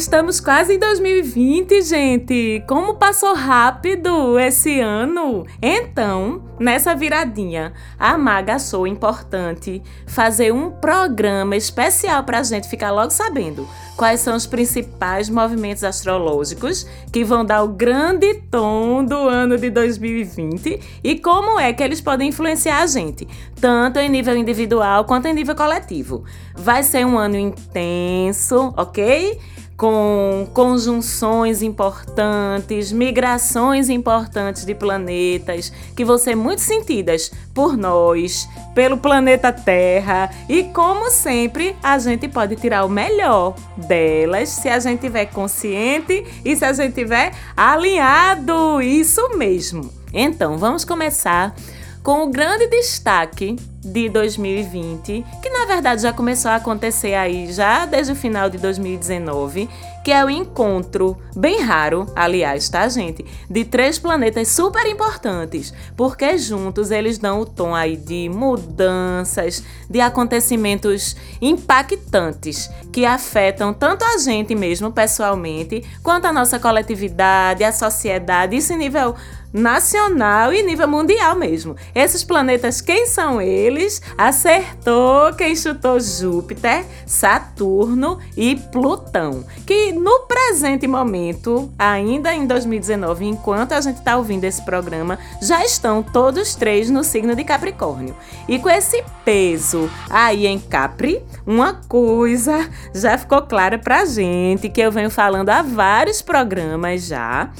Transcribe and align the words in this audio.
Estamos 0.00 0.40
quase 0.40 0.76
em 0.76 0.78
2020, 0.78 1.82
gente! 1.82 2.64
Como 2.66 2.94
passou 2.94 3.34
rápido 3.34 4.38
esse 4.38 4.80
ano! 4.80 5.46
Então, 5.60 6.42
nessa 6.58 6.94
viradinha, 6.94 7.74
a 7.98 8.16
Maga 8.16 8.54
achou 8.54 8.86
importante 8.86 9.82
fazer 10.06 10.54
um 10.54 10.70
programa 10.70 11.54
especial 11.54 12.24
para 12.24 12.38
a 12.38 12.42
gente 12.42 12.66
ficar 12.66 12.90
logo 12.92 13.10
sabendo 13.10 13.68
quais 13.94 14.20
são 14.20 14.34
os 14.34 14.46
principais 14.46 15.28
movimentos 15.28 15.84
astrológicos 15.84 16.86
que 17.12 17.22
vão 17.22 17.44
dar 17.44 17.62
o 17.62 17.68
grande 17.68 18.32
tom 18.50 19.04
do 19.04 19.28
ano 19.28 19.58
de 19.58 19.68
2020 19.68 20.80
e 21.04 21.18
como 21.18 21.60
é 21.60 21.74
que 21.74 21.82
eles 21.82 22.00
podem 22.00 22.30
influenciar 22.30 22.80
a 22.80 22.86
gente, 22.86 23.28
tanto 23.60 23.98
em 23.98 24.08
nível 24.08 24.34
individual 24.34 25.04
quanto 25.04 25.28
em 25.28 25.34
nível 25.34 25.54
coletivo. 25.54 26.24
Vai 26.54 26.82
ser 26.82 27.04
um 27.04 27.18
ano 27.18 27.36
intenso, 27.36 28.72
ok? 28.78 29.38
Com 29.80 30.46
conjunções 30.52 31.62
importantes, 31.62 32.92
migrações 32.92 33.88
importantes 33.88 34.66
de 34.66 34.74
planetas 34.74 35.72
que 35.96 36.04
vão 36.04 36.18
ser 36.18 36.34
muito 36.34 36.60
sentidas 36.60 37.32
por 37.54 37.78
nós, 37.78 38.46
pelo 38.74 38.98
planeta 38.98 39.50
Terra 39.50 40.30
e 40.50 40.64
como 40.64 41.10
sempre 41.10 41.74
a 41.82 41.98
gente 41.98 42.28
pode 42.28 42.56
tirar 42.56 42.84
o 42.84 42.90
melhor 42.90 43.54
delas 43.74 44.50
se 44.50 44.68
a 44.68 44.78
gente 44.78 45.00
tiver 45.00 45.24
consciente 45.24 46.26
e 46.44 46.54
se 46.54 46.62
a 46.62 46.74
gente 46.74 46.92
tiver 46.92 47.32
alinhado, 47.56 48.82
isso 48.82 49.30
mesmo. 49.38 49.90
Então, 50.12 50.58
vamos 50.58 50.84
começar 50.84 51.54
com 52.02 52.24
o 52.24 52.30
grande 52.30 52.66
destaque 52.66 53.56
de 53.82 54.08
2020, 54.08 55.24
que 55.42 55.50
na 55.50 55.64
verdade 55.64 56.02
já 56.02 56.12
começou 56.12 56.50
a 56.50 56.56
acontecer 56.56 57.14
aí 57.14 57.50
já 57.52 57.86
desde 57.86 58.12
o 58.12 58.16
final 58.16 58.50
de 58.50 58.58
2019, 58.58 59.68
que 60.04 60.12
é 60.12 60.24
o 60.24 60.30
encontro, 60.30 61.16
bem 61.34 61.60
raro, 61.60 62.06
aliás, 62.14 62.68
tá, 62.68 62.88
gente, 62.88 63.24
de 63.48 63.64
três 63.64 63.98
planetas 63.98 64.48
super 64.48 64.86
importantes, 64.86 65.72
porque 65.96 66.36
juntos 66.38 66.90
eles 66.90 67.18
dão 67.18 67.40
o 67.40 67.46
tom 67.46 67.74
aí 67.74 67.96
de 67.96 68.28
mudanças, 68.28 69.62
de 69.88 70.00
acontecimentos 70.00 71.16
impactantes 71.40 72.70
que 72.92 73.04
afetam 73.04 73.72
tanto 73.72 74.04
a 74.04 74.18
gente 74.18 74.54
mesmo 74.54 74.90
pessoalmente, 74.90 75.82
quanto 76.02 76.26
a 76.26 76.32
nossa 76.32 76.58
coletividade, 76.58 77.64
a 77.64 77.72
sociedade, 77.72 78.56
isso 78.56 78.72
em 78.72 78.78
nível 78.78 79.14
nacional 79.52 80.52
e 80.52 80.62
nível 80.62 80.88
mundial 80.88 81.36
mesmo. 81.36 81.76
Esses 81.94 82.24
planetas, 82.24 82.80
quem 82.80 83.06
são 83.06 83.40
eles? 83.40 84.00
Acertou 84.16 85.32
quem 85.34 85.54
chutou 85.56 85.98
Júpiter, 86.00 86.84
Saturno 87.06 88.18
e 88.36 88.56
Plutão, 88.56 89.44
que 89.66 89.92
no 89.92 90.20
presente 90.20 90.86
momento, 90.86 91.70
ainda 91.78 92.34
em 92.34 92.46
2019, 92.46 93.24
enquanto 93.24 93.72
a 93.72 93.80
gente 93.80 93.98
está 93.98 94.16
ouvindo 94.16 94.44
esse 94.44 94.64
programa, 94.64 95.18
já 95.42 95.64
estão 95.64 96.02
todos 96.02 96.54
três 96.54 96.90
no 96.90 97.02
signo 97.02 97.34
de 97.34 97.44
Capricórnio. 97.44 98.16
E 98.48 98.58
com 98.58 98.68
esse 98.68 99.02
peso 99.24 99.90
aí 100.08 100.46
em 100.46 100.58
Capri, 100.58 101.22
uma 101.46 101.74
coisa 101.74 102.68
já 102.94 103.16
ficou 103.18 103.42
clara 103.42 103.78
pra 103.78 104.04
gente 104.04 104.68
que 104.68 104.80
eu 104.80 104.92
venho 104.92 105.10
falando 105.10 105.50
há 105.50 105.62
vários 105.62 106.22
programas 106.22 107.06
já 107.06 107.50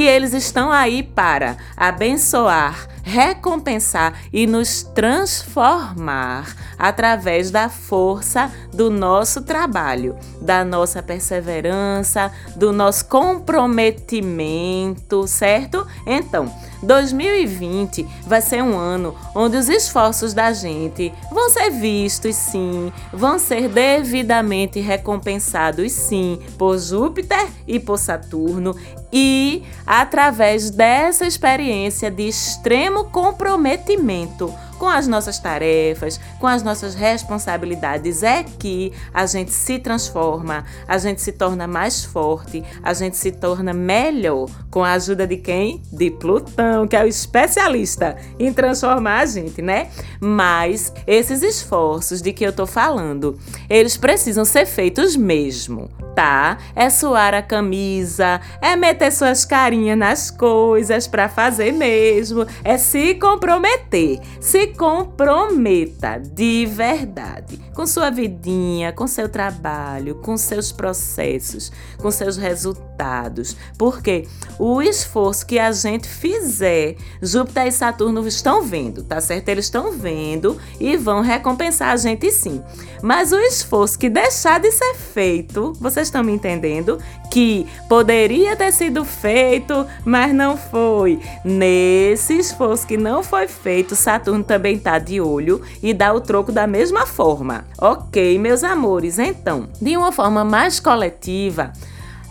que 0.00 0.06
eles 0.06 0.32
estão 0.32 0.72
aí 0.72 1.02
para 1.02 1.58
abençoar, 1.76 2.88
recompensar 3.02 4.14
e 4.32 4.46
nos 4.46 4.82
transformar 4.82 6.56
através 6.78 7.50
da 7.50 7.68
força 7.68 8.50
do 8.72 8.88
nosso 8.88 9.42
trabalho, 9.42 10.16
da 10.40 10.64
nossa 10.64 11.02
perseverança, 11.02 12.32
do 12.56 12.72
nosso 12.72 13.04
comprometimento, 13.08 15.28
certo? 15.28 15.86
Então, 16.06 16.50
2020 16.82 18.06
vai 18.26 18.40
ser 18.40 18.62
um 18.62 18.76
ano 18.76 19.14
onde 19.34 19.56
os 19.56 19.68
esforços 19.68 20.32
da 20.32 20.52
gente 20.52 21.12
vão 21.30 21.50
ser 21.50 21.70
vistos, 21.70 22.36
sim, 22.36 22.92
vão 23.12 23.38
ser 23.38 23.68
devidamente 23.68 24.80
recompensados, 24.80 25.92
sim, 25.92 26.38
por 26.56 26.78
Júpiter 26.78 27.46
e 27.66 27.78
por 27.78 27.98
Saturno, 27.98 28.74
e 29.12 29.62
através 29.86 30.70
dessa 30.70 31.26
experiência 31.26 32.10
de 32.10 32.28
extremo 32.28 33.04
comprometimento 33.04 34.52
com 34.80 34.88
as 34.88 35.06
nossas 35.06 35.38
tarefas, 35.38 36.18
com 36.38 36.46
as 36.46 36.62
nossas 36.62 36.94
responsabilidades, 36.94 38.22
é 38.22 38.42
que 38.42 38.90
a 39.12 39.26
gente 39.26 39.52
se 39.52 39.78
transforma, 39.78 40.64
a 40.88 40.96
gente 40.96 41.20
se 41.20 41.32
torna 41.32 41.66
mais 41.66 42.02
forte, 42.02 42.64
a 42.82 42.94
gente 42.94 43.14
se 43.18 43.30
torna 43.30 43.74
melhor 43.74 44.48
com 44.70 44.82
a 44.82 44.92
ajuda 44.92 45.26
de 45.26 45.36
quem? 45.36 45.82
De 45.92 46.10
Plutão, 46.10 46.88
que 46.88 46.96
é 46.96 47.04
o 47.04 47.06
especialista 47.06 48.16
em 48.38 48.54
transformar 48.54 49.18
a 49.18 49.26
gente, 49.26 49.60
né? 49.60 49.90
Mas 50.18 50.90
esses 51.06 51.42
esforços 51.42 52.22
de 52.22 52.32
que 52.32 52.42
eu 52.42 52.52
tô 52.52 52.66
falando, 52.66 53.38
eles 53.68 53.98
precisam 53.98 54.46
ser 54.46 54.64
feitos 54.64 55.14
mesmo 55.14 55.90
tá? 56.14 56.58
É 56.74 56.90
suar 56.90 57.34
a 57.34 57.42
camisa, 57.42 58.40
é 58.60 58.76
meter 58.76 59.10
suas 59.10 59.44
carinhas 59.44 59.98
nas 59.98 60.30
coisas 60.30 61.06
para 61.06 61.28
fazer 61.28 61.72
mesmo, 61.72 62.46
é 62.62 62.76
se 62.76 63.14
comprometer. 63.14 64.20
Se 64.40 64.66
comprometa 64.70 66.18
de 66.18 66.66
verdade 66.66 67.60
com 67.80 67.86
sua 67.86 68.10
vidinha, 68.10 68.92
com 68.92 69.06
seu 69.06 69.26
trabalho, 69.26 70.16
com 70.16 70.36
seus 70.36 70.70
processos, 70.70 71.72
com 71.96 72.10
seus 72.10 72.36
resultados. 72.36 73.56
Porque 73.78 74.28
o 74.58 74.82
esforço 74.82 75.46
que 75.46 75.58
a 75.58 75.72
gente 75.72 76.06
fizer, 76.06 76.96
Júpiter 77.22 77.68
e 77.68 77.72
Saturno 77.72 78.26
estão 78.28 78.60
vendo, 78.62 79.02
tá 79.02 79.18
certo? 79.18 79.48
Eles 79.48 79.64
estão 79.64 79.92
vendo 79.92 80.60
e 80.78 80.94
vão 80.98 81.22
recompensar 81.22 81.92
a 81.92 81.96
gente 81.96 82.30
sim. 82.30 82.62
Mas 83.02 83.32
o 83.32 83.38
esforço 83.38 83.98
que 83.98 84.10
deixar 84.10 84.60
de 84.60 84.70
ser 84.70 84.94
feito, 84.94 85.72
vocês 85.80 86.08
estão 86.08 86.22
me 86.22 86.32
entendendo? 86.32 86.98
Que 87.30 87.66
poderia 87.88 88.54
ter 88.56 88.72
sido 88.72 89.06
feito, 89.06 89.86
mas 90.04 90.34
não 90.34 90.58
foi. 90.58 91.18
Nesse 91.42 92.38
esforço 92.38 92.86
que 92.86 92.98
não 92.98 93.22
foi 93.22 93.48
feito, 93.48 93.96
Saturno 93.96 94.44
também 94.44 94.59
tá 94.78 94.98
de 94.98 95.20
olho 95.20 95.60
e 95.82 95.94
dá 95.94 96.12
o 96.12 96.20
troco 96.20 96.52
da 96.52 96.66
mesma 96.66 97.06
forma. 97.06 97.64
Ok, 97.80 98.38
meus 98.38 98.62
amores, 98.62 99.18
então, 99.18 99.68
de 99.80 99.96
uma 99.96 100.12
forma 100.12 100.44
mais 100.44 100.78
coletiva, 100.78 101.72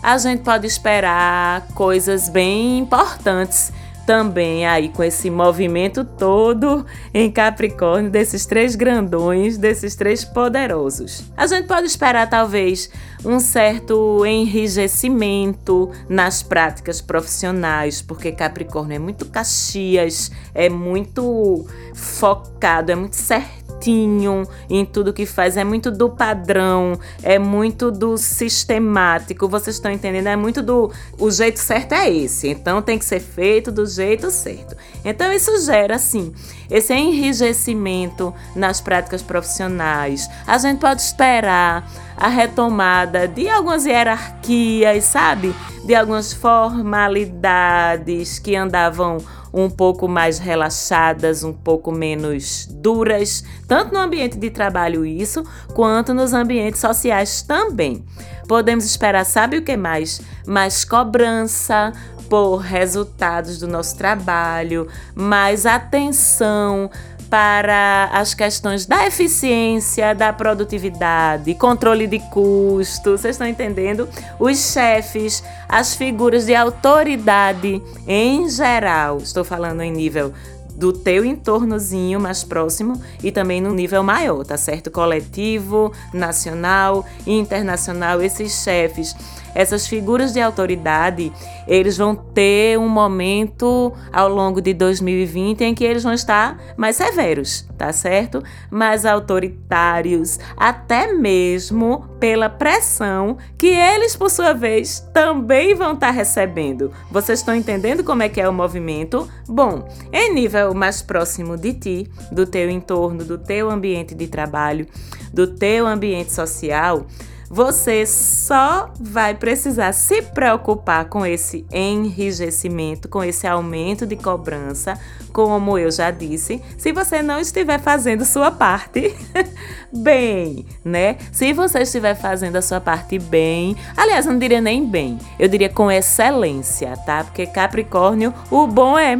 a 0.02 0.16
gente 0.18 0.42
pode 0.42 0.66
esperar 0.66 1.66
coisas 1.74 2.28
bem 2.28 2.78
importantes 2.78 3.72
também 4.10 4.66
aí 4.66 4.88
com 4.88 5.04
esse 5.04 5.30
movimento 5.30 6.04
todo 6.04 6.84
em 7.14 7.30
Capricórnio, 7.30 8.10
desses 8.10 8.44
três 8.44 8.74
grandões, 8.74 9.56
desses 9.56 9.94
três 9.94 10.24
poderosos. 10.24 11.30
A 11.36 11.46
gente 11.46 11.68
pode 11.68 11.86
esperar 11.86 12.28
talvez 12.28 12.90
um 13.24 13.38
certo 13.38 14.26
enrijecimento 14.26 15.92
nas 16.08 16.42
práticas 16.42 17.00
profissionais, 17.00 18.02
porque 18.02 18.32
Capricórnio 18.32 18.96
é 18.96 18.98
muito 18.98 19.26
caxias, 19.26 20.32
é 20.52 20.68
muito 20.68 21.64
focado, 21.94 22.90
é 22.90 22.96
muito 22.96 23.14
certo 23.14 23.59
certinho 23.80 24.46
em 24.68 24.84
tudo 24.84 25.12
que 25.12 25.24
faz, 25.24 25.56
é 25.56 25.64
muito 25.64 25.90
do 25.90 26.10
padrão, 26.10 26.98
é 27.22 27.38
muito 27.38 27.90
do 27.90 28.18
sistemático. 28.18 29.48
Vocês 29.48 29.76
estão 29.76 29.90
entendendo? 29.90 30.26
É 30.26 30.36
muito 30.36 30.62
do 30.62 30.92
o 31.18 31.30
jeito 31.30 31.58
certo 31.58 31.94
é 31.94 32.10
esse, 32.10 32.48
então 32.48 32.82
tem 32.82 32.98
que 32.98 33.04
ser 33.04 33.20
feito 33.20 33.72
do 33.72 33.86
jeito 33.86 34.30
certo. 34.30 34.76
Então 35.04 35.32
isso 35.32 35.64
gera 35.64 35.96
assim 35.96 36.32
esse 36.70 36.94
enrijecimento 36.94 38.32
nas 38.54 38.80
práticas 38.80 39.22
profissionais. 39.22 40.28
A 40.46 40.58
gente 40.58 40.78
pode 40.78 41.00
esperar 41.00 41.90
a 42.16 42.28
retomada 42.28 43.26
de 43.26 43.48
algumas 43.48 43.86
hierarquias, 43.86 45.04
sabe? 45.04 45.54
De 45.84 45.94
algumas 45.94 46.34
formalidades 46.34 48.38
que 48.38 48.54
andavam 48.54 49.18
um 49.52 49.68
pouco 49.68 50.08
mais 50.08 50.38
relaxadas, 50.38 51.42
um 51.42 51.52
pouco 51.52 51.90
menos 51.92 52.66
duras, 52.70 53.44
tanto 53.66 53.92
no 53.92 54.00
ambiente 54.00 54.36
de 54.38 54.50
trabalho 54.50 55.04
isso, 55.04 55.44
quanto 55.74 56.14
nos 56.14 56.32
ambientes 56.32 56.80
sociais 56.80 57.42
também. 57.42 58.04
Podemos 58.46 58.84
esperar, 58.84 59.24
sabe 59.24 59.58
o 59.58 59.62
que 59.62 59.76
mais? 59.76 60.20
Mais 60.46 60.84
cobrança 60.84 61.92
por 62.28 62.58
resultados 62.58 63.58
do 63.58 63.66
nosso 63.66 63.96
trabalho, 63.96 64.86
mais 65.14 65.66
atenção 65.66 66.88
para 67.30 68.10
as 68.12 68.34
questões 68.34 68.84
da 68.84 69.06
eficiência, 69.06 70.12
da 70.14 70.32
produtividade, 70.32 71.54
controle 71.54 72.08
de 72.08 72.18
custos, 72.18 73.20
vocês 73.20 73.36
estão 73.36 73.46
entendendo? 73.46 74.08
Os 74.38 74.72
chefes, 74.72 75.42
as 75.68 75.94
figuras 75.94 76.46
de 76.46 76.54
autoridade 76.56 77.80
em 78.06 78.48
geral, 78.50 79.18
estou 79.18 79.44
falando 79.44 79.80
em 79.80 79.92
nível 79.92 80.34
do 80.74 80.92
teu 80.94 81.24
entornozinho 81.24 82.18
mais 82.18 82.42
próximo 82.42 83.00
e 83.22 83.30
também 83.30 83.60
no 83.60 83.72
nível 83.72 84.02
maior, 84.02 84.44
tá 84.44 84.56
certo? 84.56 84.90
Coletivo, 84.90 85.92
nacional 86.12 87.06
e 87.26 87.32
internacional, 87.32 88.22
esses 88.22 88.62
chefes 88.64 89.14
essas 89.54 89.86
figuras 89.86 90.32
de 90.32 90.40
autoridade, 90.40 91.32
eles 91.66 91.96
vão 91.96 92.14
ter 92.14 92.78
um 92.78 92.88
momento 92.88 93.92
ao 94.12 94.28
longo 94.28 94.60
de 94.60 94.74
2020 94.74 95.62
em 95.62 95.74
que 95.74 95.84
eles 95.84 96.02
vão 96.02 96.12
estar 96.12 96.58
mais 96.76 96.96
severos, 96.96 97.66
tá 97.76 97.92
certo? 97.92 98.42
Mais 98.70 99.04
autoritários, 99.04 100.38
até 100.56 101.12
mesmo 101.12 102.04
pela 102.18 102.48
pressão 102.48 103.38
que 103.56 103.68
eles, 103.68 104.14
por 104.16 104.30
sua 104.30 104.52
vez, 104.52 105.00
também 105.12 105.74
vão 105.74 105.94
estar 105.94 106.10
recebendo. 106.10 106.92
Vocês 107.10 107.38
estão 107.38 107.54
entendendo 107.54 108.04
como 108.04 108.22
é 108.22 108.28
que 108.28 108.40
é 108.40 108.48
o 108.48 108.52
movimento? 108.52 109.28
Bom, 109.48 109.88
em 110.12 110.34
nível 110.34 110.74
mais 110.74 111.02
próximo 111.02 111.56
de 111.56 111.72
ti, 111.72 112.10
do 112.30 112.46
teu 112.46 112.70
entorno, 112.70 113.24
do 113.24 113.38
teu 113.38 113.70
ambiente 113.70 114.14
de 114.14 114.26
trabalho, 114.26 114.86
do 115.32 115.46
teu 115.46 115.86
ambiente 115.86 116.32
social, 116.32 117.06
você 117.52 118.06
só 118.06 118.92
vai 119.00 119.34
precisar 119.34 119.90
se 119.92 120.22
preocupar 120.22 121.06
com 121.06 121.26
esse 121.26 121.66
enrijecimento, 121.72 123.08
com 123.08 123.24
esse 123.24 123.44
aumento 123.44 124.06
de 124.06 124.14
cobrança, 124.14 124.96
como 125.32 125.76
eu 125.76 125.90
já 125.90 126.12
disse, 126.12 126.62
se 126.78 126.92
você 126.92 127.22
não 127.22 127.40
estiver 127.40 127.80
fazendo 127.80 128.24
sua 128.24 128.52
parte 128.52 129.12
bem, 129.92 130.64
né? 130.84 131.16
Se 131.32 131.52
você 131.52 131.80
estiver 131.80 132.14
fazendo 132.14 132.54
a 132.54 132.62
sua 132.62 132.80
parte 132.80 133.18
bem, 133.18 133.76
aliás, 133.96 134.26
eu 134.26 134.32
não 134.32 134.38
diria 134.38 134.60
nem 134.60 134.86
bem, 134.86 135.18
eu 135.36 135.48
diria 135.48 135.68
com 135.68 135.90
excelência, 135.90 136.96
tá? 137.04 137.24
Porque 137.24 137.46
Capricórnio, 137.46 138.32
o 138.48 138.68
bom 138.68 138.96
é 138.96 139.16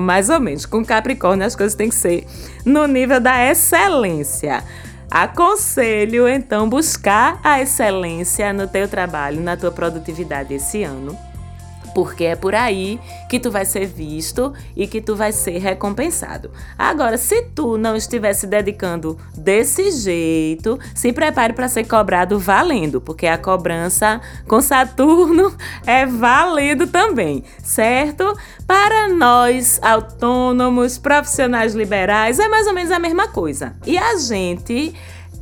mais 0.00 0.30
ou 0.30 0.40
menos. 0.40 0.66
Com 0.66 0.84
Capricórnio 0.84 1.46
as 1.46 1.54
coisas 1.54 1.76
têm 1.76 1.90
que 1.90 1.94
ser 1.94 2.26
no 2.64 2.86
nível 2.88 3.20
da 3.20 3.48
excelência. 3.48 4.64
Aconselho 5.14 6.26
então 6.26 6.68
buscar 6.68 7.38
a 7.44 7.62
excelência 7.62 8.52
no 8.52 8.66
teu 8.66 8.88
trabalho, 8.88 9.40
na 9.40 9.56
tua 9.56 9.70
produtividade 9.70 10.52
esse 10.52 10.82
ano, 10.82 11.16
porque 11.94 12.24
é 12.24 12.36
por 12.36 12.54
aí 12.54 12.98
que 13.28 13.38
tu 13.38 13.50
vai 13.50 13.64
ser 13.64 13.86
visto 13.86 14.52
e 14.76 14.86
que 14.86 15.00
tu 15.00 15.14
vai 15.14 15.32
ser 15.32 15.58
recompensado. 15.58 16.50
Agora, 16.76 17.16
se 17.16 17.42
tu 17.54 17.78
não 17.78 17.94
estiver 17.94 18.32
se 18.32 18.46
dedicando 18.46 19.16
desse 19.36 19.90
jeito, 19.92 20.78
se 20.94 21.12
prepare 21.12 21.52
para 21.52 21.68
ser 21.68 21.84
cobrado 21.86 22.38
valendo, 22.38 23.00
porque 23.00 23.26
a 23.26 23.38
cobrança 23.38 24.20
com 24.46 24.60
Saturno 24.60 25.54
é 25.86 26.04
valendo 26.04 26.86
também, 26.86 27.44
certo? 27.62 28.36
Para 28.66 29.08
nós 29.08 29.78
autônomos, 29.82 30.98
profissionais 30.98 31.74
liberais, 31.74 32.38
é 32.38 32.48
mais 32.48 32.66
ou 32.66 32.74
menos 32.74 32.90
a 32.90 32.98
mesma 32.98 33.28
coisa. 33.28 33.76
E 33.86 33.96
a 33.96 34.16
gente 34.16 34.94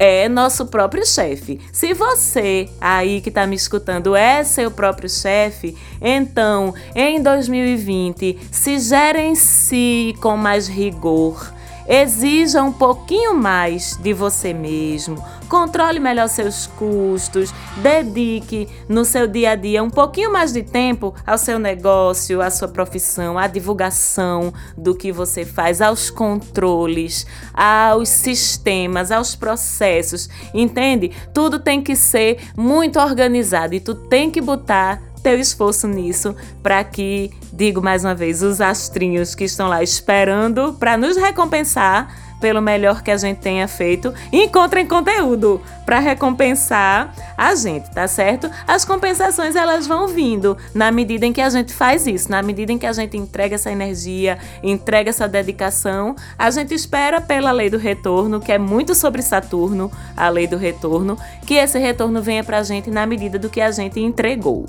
é 0.04 0.28
nosso 0.28 0.66
próprio 0.66 1.06
chefe. 1.06 1.60
Se 1.72 1.94
você 1.94 2.68
aí 2.80 3.20
que 3.20 3.28
está 3.28 3.46
me 3.46 3.54
escutando 3.54 4.16
é 4.16 4.42
seu 4.42 4.68
próprio 4.68 5.08
chefe, 5.08 5.76
então 6.00 6.74
em 6.92 7.22
2020 7.22 8.36
se 8.50 8.80
gerencie 8.80 10.14
com 10.14 10.36
mais 10.36 10.66
rigor 10.66 11.52
Exija 11.88 12.62
um 12.62 12.72
pouquinho 12.72 13.34
mais 13.34 13.96
de 13.96 14.12
você 14.12 14.54
mesmo, 14.54 15.22
controle 15.48 15.98
melhor 15.98 16.28
seus 16.28 16.66
custos, 16.66 17.52
dedique 17.76 18.68
no 18.88 19.04
seu 19.04 19.26
dia 19.26 19.50
a 19.50 19.54
dia 19.54 19.82
um 19.82 19.90
pouquinho 19.90 20.32
mais 20.32 20.52
de 20.52 20.62
tempo 20.62 21.14
ao 21.26 21.36
seu 21.36 21.58
negócio, 21.58 22.40
à 22.40 22.50
sua 22.50 22.68
profissão, 22.68 23.36
à 23.36 23.46
divulgação 23.46 24.52
do 24.76 24.94
que 24.94 25.10
você 25.12 25.44
faz, 25.44 25.82
aos 25.82 26.08
controles, 26.08 27.26
aos 27.52 28.08
sistemas, 28.08 29.10
aos 29.10 29.34
processos, 29.34 30.28
entende? 30.54 31.10
Tudo 31.34 31.58
tem 31.58 31.82
que 31.82 31.96
ser 31.96 32.38
muito 32.56 32.98
organizado 32.98 33.74
e 33.74 33.80
tu 33.80 33.94
tem 33.94 34.30
que 34.30 34.40
botar 34.40 35.11
teu 35.22 35.38
esforço 35.38 35.86
nisso 35.86 36.34
para 36.62 36.82
que, 36.84 37.30
digo 37.52 37.82
mais 37.82 38.04
uma 38.04 38.14
vez, 38.14 38.42
os 38.42 38.60
astrinhos 38.60 39.34
que 39.34 39.44
estão 39.44 39.68
lá 39.68 39.82
esperando 39.82 40.74
para 40.78 40.96
nos 40.96 41.16
recompensar 41.16 42.32
pelo 42.42 42.60
melhor 42.60 43.02
que 43.02 43.10
a 43.12 43.16
gente 43.16 43.38
tenha 43.38 43.68
feito, 43.68 44.12
encontrem 44.32 44.84
conteúdo 44.84 45.62
para 45.86 46.00
recompensar 46.00 47.14
a 47.38 47.54
gente, 47.54 47.88
tá 47.92 48.08
certo? 48.08 48.50
As 48.66 48.84
compensações 48.84 49.54
elas 49.54 49.86
vão 49.86 50.08
vindo 50.08 50.58
na 50.74 50.90
medida 50.90 51.24
em 51.24 51.32
que 51.32 51.40
a 51.40 51.48
gente 51.48 51.72
faz 51.72 52.04
isso, 52.04 52.28
na 52.28 52.42
medida 52.42 52.72
em 52.72 52.78
que 52.78 52.86
a 52.86 52.92
gente 52.92 53.16
entrega 53.16 53.54
essa 53.54 53.70
energia, 53.70 54.38
entrega 54.60 55.08
essa 55.08 55.28
dedicação, 55.28 56.16
a 56.36 56.50
gente 56.50 56.74
espera 56.74 57.20
pela 57.20 57.52
lei 57.52 57.70
do 57.70 57.78
retorno, 57.78 58.40
que 58.40 58.50
é 58.50 58.58
muito 58.58 58.92
sobre 58.92 59.22
Saturno, 59.22 59.90
a 60.16 60.28
lei 60.28 60.48
do 60.48 60.56
retorno, 60.56 61.16
que 61.46 61.54
esse 61.54 61.78
retorno 61.78 62.20
venha 62.20 62.42
para 62.42 62.58
a 62.58 62.62
gente 62.64 62.90
na 62.90 63.06
medida 63.06 63.38
do 63.38 63.48
que 63.48 63.60
a 63.60 63.70
gente 63.70 64.00
entregou. 64.00 64.66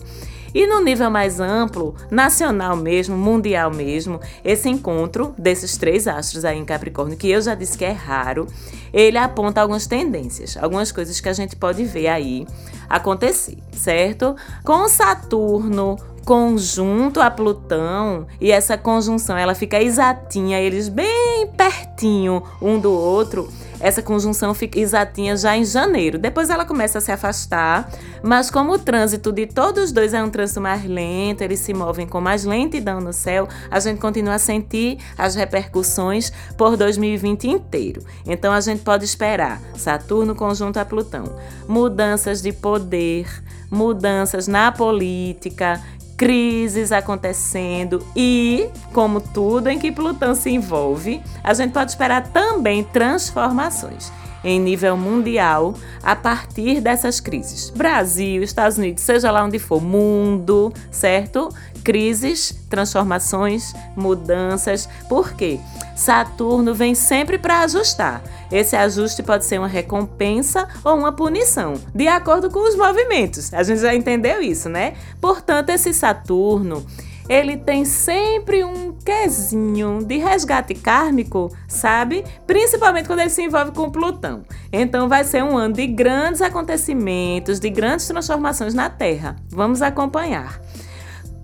E 0.53 0.67
no 0.67 0.81
nível 0.81 1.09
mais 1.09 1.39
amplo, 1.39 1.95
nacional 2.11 2.75
mesmo, 2.75 3.17
mundial 3.17 3.71
mesmo, 3.71 4.19
esse 4.43 4.69
encontro 4.69 5.33
desses 5.37 5.77
três 5.77 6.07
astros 6.07 6.45
aí 6.45 6.57
em 6.57 6.65
Capricórnio, 6.65 7.17
que 7.17 7.29
eu 7.29 7.41
já 7.41 7.55
disse 7.55 7.77
que 7.77 7.85
é 7.85 7.91
raro, 7.91 8.47
ele 8.93 9.17
aponta 9.17 9.61
algumas 9.61 9.87
tendências, 9.87 10.55
algumas 10.57 10.91
coisas 10.91 11.19
que 11.19 11.29
a 11.29 11.33
gente 11.33 11.55
pode 11.55 11.83
ver 11.83 12.07
aí 12.07 12.45
acontecer, 12.87 13.57
certo? 13.71 14.35
Com 14.63 14.87
Saturno 14.87 15.97
conjunto 16.23 17.19
a 17.19 17.29
Plutão 17.29 18.25
e 18.39 18.51
essa 18.51 18.77
conjunção 18.77 19.37
ela 19.37 19.53
fica 19.53 19.81
exatinha, 19.81 20.59
eles 20.59 20.87
bem 20.87 21.47
pertinho 21.57 22.41
um 22.61 22.79
do 22.79 22.91
outro 22.93 23.49
essa 23.83 24.01
conjunção 24.01 24.53
fica 24.53 24.79
exatinha 24.79 25.35
já 25.35 25.57
em 25.57 25.65
janeiro. 25.65 26.17
Depois 26.17 26.49
ela 26.49 26.63
começa 26.63 26.99
a 26.99 27.01
se 27.01 27.11
afastar, 27.11 27.91
mas 28.23 28.49
como 28.49 28.71
o 28.71 28.79
trânsito 28.79 29.29
de 29.29 29.45
todos 29.45 29.83
os 29.83 29.91
dois 29.91 30.13
é 30.13 30.23
um 30.23 30.29
trânsito 30.29 30.61
mais 30.61 30.85
lento, 30.85 31.41
eles 31.41 31.59
se 31.59 31.73
movem 31.73 32.07
com 32.07 32.21
mais 32.21 32.45
lentidão 32.45 33.01
no 33.01 33.11
céu, 33.11 33.45
a 33.69 33.81
gente 33.81 33.99
continua 33.99 34.35
a 34.35 34.39
sentir 34.39 34.99
as 35.17 35.35
repercussões 35.35 36.31
por 36.57 36.77
2020 36.77 37.49
inteiro. 37.49 38.01
Então 38.25 38.53
a 38.53 38.61
gente 38.61 38.83
pode 38.83 39.03
esperar 39.03 39.61
Saturno 39.75 40.33
conjunto 40.33 40.77
a 40.77 40.85
Plutão, 40.85 41.35
mudanças 41.67 42.41
de 42.41 42.53
poder, 42.53 43.27
mudanças 43.69 44.47
na 44.47 44.71
política, 44.71 45.81
crises 46.17 46.91
acontecendo 46.91 48.05
e, 48.15 48.69
como 48.93 49.19
tudo 49.19 49.69
em 49.69 49.79
que 49.79 49.91
Plutão 49.91 50.35
se 50.35 50.49
envolve, 50.49 51.21
a 51.43 51.53
gente 51.53 51.71
pode 51.71 51.91
esperar 51.91 52.27
também 52.27 52.83
transformações 52.83 54.11
em 54.43 54.59
nível 54.59 54.97
mundial 54.97 55.73
a 56.01 56.15
partir 56.15 56.81
dessas 56.81 57.19
crises. 57.19 57.69
Brasil, 57.69 58.43
Estados 58.43 58.77
Unidos, 58.77 59.03
seja 59.03 59.31
lá 59.31 59.43
onde 59.43 59.59
for, 59.59 59.81
mundo, 59.81 60.73
certo? 60.91 61.49
Crises, 61.83 62.55
transformações, 62.69 63.73
mudanças. 63.95 64.87
Por 65.09 65.33
quê? 65.33 65.59
Saturno 65.95 66.73
vem 66.73 66.95
sempre 66.95 67.37
para 67.37 67.61
ajustar. 67.61 68.23
Esse 68.51 68.75
ajuste 68.75 69.21
pode 69.23 69.45
ser 69.45 69.59
uma 69.59 69.67
recompensa 69.67 70.67
ou 70.83 70.95
uma 70.95 71.11
punição, 71.11 71.73
de 71.93 72.07
acordo 72.07 72.49
com 72.49 72.67
os 72.67 72.75
movimentos. 72.75 73.53
A 73.53 73.63
gente 73.63 73.81
já 73.81 73.93
entendeu 73.95 74.41
isso, 74.41 74.69
né? 74.69 74.93
Portanto, 75.19 75.69
esse 75.69 75.93
Saturno 75.93 76.85
ele 77.27 77.57
tem 77.57 77.85
sempre 77.85 78.63
um 78.63 78.93
quezinho 78.93 80.03
de 80.03 80.17
resgate 80.17 80.73
kármico, 80.73 81.55
sabe? 81.67 82.23
Principalmente 82.45 83.07
quando 83.07 83.19
ele 83.19 83.29
se 83.29 83.43
envolve 83.43 83.71
com 83.71 83.89
Plutão. 83.89 84.43
Então 84.71 85.07
vai 85.07 85.23
ser 85.23 85.43
um 85.43 85.57
ano 85.57 85.73
de 85.73 85.87
grandes 85.87 86.41
acontecimentos, 86.41 87.59
de 87.59 87.69
grandes 87.69 88.07
transformações 88.07 88.73
na 88.73 88.89
Terra. 88.89 89.35
Vamos 89.49 89.81
acompanhar. 89.81 90.59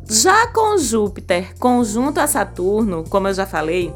Já 0.09 0.47
com 0.47 0.77
Júpiter 0.77 1.53
conjunto 1.59 2.19
a 2.19 2.27
Saturno, 2.27 3.03
como 3.09 3.27
eu 3.27 3.33
já 3.33 3.45
falei, 3.45 3.93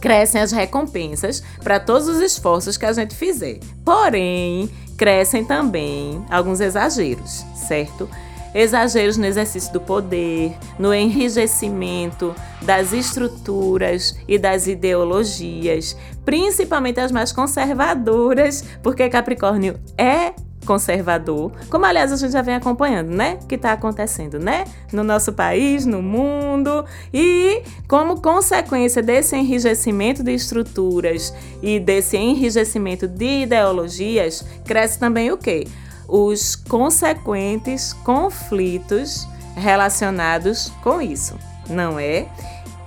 crescem 0.00 0.40
as 0.40 0.52
recompensas 0.52 1.42
para 1.62 1.80
todos 1.80 2.08
os 2.08 2.20
esforços 2.20 2.76
que 2.76 2.86
a 2.86 2.92
gente 2.92 3.14
fizer. 3.14 3.58
Porém, 3.84 4.70
crescem 4.96 5.44
também 5.44 6.24
alguns 6.30 6.60
exageros, 6.60 7.44
certo? 7.54 8.08
Exageros 8.54 9.16
no 9.16 9.26
exercício 9.26 9.72
do 9.72 9.80
poder, 9.80 10.56
no 10.78 10.92
enrijecimento 10.92 12.34
das 12.62 12.92
estruturas 12.92 14.18
e 14.26 14.38
das 14.38 14.66
ideologias, 14.66 15.96
principalmente 16.24 17.00
as 17.00 17.12
mais 17.12 17.32
conservadoras, 17.32 18.64
porque 18.82 19.08
Capricórnio 19.08 19.78
é 19.96 20.32
conservador, 20.64 21.52
como 21.70 21.86
aliás 21.86 22.12
a 22.12 22.16
gente 22.16 22.32
já 22.32 22.42
vem 22.42 22.54
acompanhando, 22.54 23.08
né? 23.08 23.38
Que 23.48 23.54
está 23.54 23.72
acontecendo, 23.72 24.38
né? 24.38 24.64
No 24.92 25.02
nosso 25.02 25.32
país, 25.32 25.86
no 25.86 26.02
mundo. 26.02 26.84
E 27.12 27.62
como 27.88 28.20
consequência 28.20 29.02
desse 29.02 29.36
enrijecimento 29.36 30.22
de 30.22 30.32
estruturas 30.32 31.34
e 31.62 31.80
desse 31.80 32.16
enrijecimento 32.16 33.08
de 33.08 33.42
ideologias, 33.42 34.44
cresce 34.64 34.98
também 34.98 35.32
o 35.32 35.38
quê? 35.38 35.66
Os 36.10 36.56
consequentes 36.56 37.92
conflitos 37.92 39.28
relacionados 39.54 40.72
com 40.82 41.00
isso, 41.00 41.36
não 41.68 41.98
é? 41.98 42.26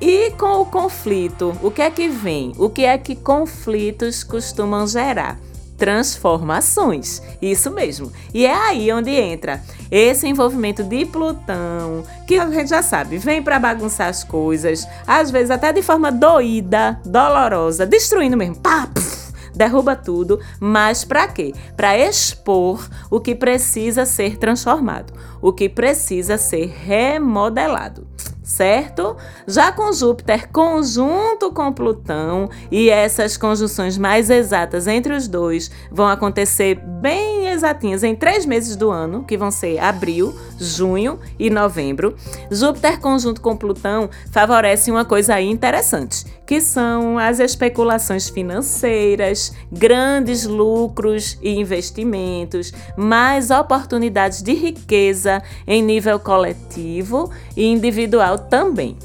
E 0.02 0.32
com 0.32 0.62
o 0.62 0.66
conflito, 0.66 1.58
o 1.64 1.72
que 1.72 1.82
é 1.82 1.90
que 1.90 2.10
vem? 2.10 2.52
O 2.58 2.70
que 2.70 2.84
é 2.84 2.98
que 2.98 3.16
conflitos 3.16 4.24
costumam 4.24 4.86
gerar? 4.86 5.40
transformações. 5.78 7.22
Isso 7.42 7.70
mesmo. 7.70 8.12
E 8.34 8.46
é 8.46 8.54
aí 8.54 8.92
onde 8.92 9.12
entra 9.12 9.62
esse 9.92 10.26
envolvimento 10.26 10.84
de 10.84 11.06
Plutão, 11.06 12.04
que 12.26 12.38
a 12.38 12.50
gente 12.50 12.70
já 12.70 12.82
sabe, 12.82 13.18
vem 13.18 13.42
para 13.44 13.60
bagunçar 13.60 14.08
as 14.08 14.24
coisas, 14.24 14.88
às 15.06 15.30
vezes 15.30 15.52
até 15.52 15.74
de 15.74 15.82
forma 15.82 16.12
doída, 16.12 17.00
dolorosa, 17.06 17.86
destruindo 17.86 18.38
mesmo. 18.38 18.56
Pá, 18.56 18.88
puf, 18.94 19.23
derruba 19.56 19.96
tudo, 19.96 20.40
mas 20.60 21.04
para 21.04 21.28
quê? 21.28 21.54
Para 21.76 21.98
expor 21.98 22.88
o 23.10 23.20
que 23.20 23.36
precisa 23.36 24.06
ser 24.06 24.38
transformado, 24.38 25.14
o 25.42 25.52
que 25.52 25.70
precisa 25.70 26.38
ser 26.38 26.68
remodelado 26.68 28.08
certo? 28.54 29.18
Já 29.48 29.72
com 29.72 29.92
Júpiter 29.92 30.48
conjunto 30.52 31.52
com 31.52 31.74
Plutão 31.74 32.50
e 32.72 32.88
essas 32.88 33.36
conjunções 33.36 33.98
mais 33.98 34.30
exatas 34.30 34.86
entre 34.86 35.14
os 35.14 35.28
dois 35.28 35.72
vão 35.92 36.08
acontecer 36.08 36.76
bem 36.76 37.48
exatinhas 37.48 38.04
em 38.04 38.16
três 38.16 38.46
meses 38.46 38.76
do 38.76 38.92
ano, 38.92 39.24
que 39.24 39.38
vão 39.38 39.50
ser 39.50 39.80
abril, 39.80 40.36
junho 40.60 41.20
e 41.40 41.50
novembro. 41.50 42.16
Júpiter 42.52 43.00
conjunto 43.00 43.42
com 43.42 43.58
Plutão 43.58 44.10
favorece 44.32 44.92
uma 44.92 45.04
coisa 45.04 45.36
aí 45.36 45.50
interessante, 45.50 46.24
que 46.46 46.62
são 46.62 47.18
as 47.18 47.40
especulações 47.40 48.30
financeiras, 48.30 49.52
grandes 49.72 50.46
lucros 50.46 51.40
e 51.42 51.60
investimentos, 51.60 52.72
mais 52.96 53.50
oportunidades 53.50 54.44
de 54.44 54.54
riqueza 54.54 55.42
em 55.66 55.82
nível 55.82 56.20
coletivo 56.20 57.32
e 57.58 57.66
individual 57.66 58.43
também. 58.50 58.98